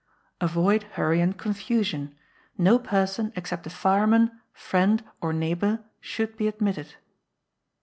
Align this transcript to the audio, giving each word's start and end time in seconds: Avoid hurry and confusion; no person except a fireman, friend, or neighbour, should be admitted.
Avoid 0.41 0.81
hurry 0.97 1.21
and 1.21 1.37
confusion; 1.37 2.15
no 2.57 2.79
person 2.79 3.31
except 3.35 3.67
a 3.67 3.69
fireman, 3.69 4.31
friend, 4.51 5.03
or 5.21 5.31
neighbour, 5.31 5.83
should 5.99 6.35
be 6.37 6.47
admitted. 6.47 6.95